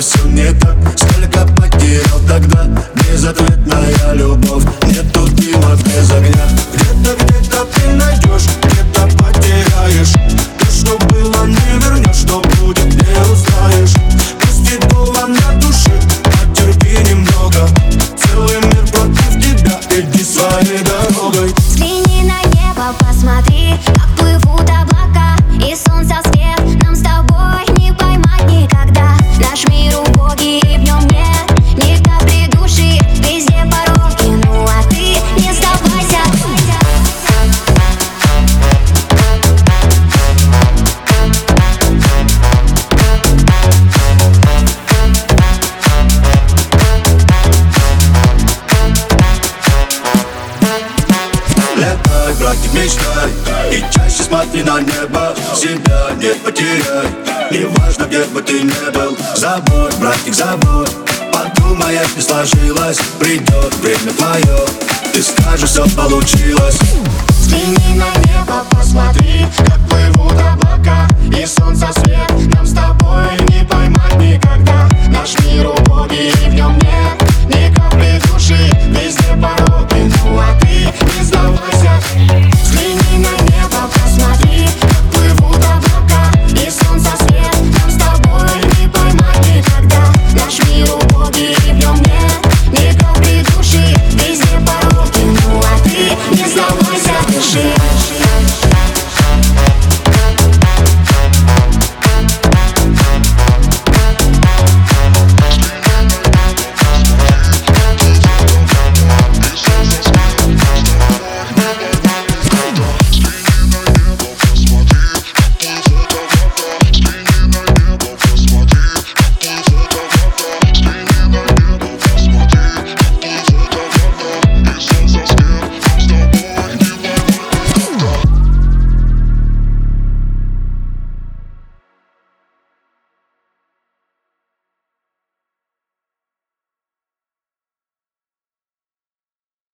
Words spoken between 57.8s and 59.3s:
где бы ты ни был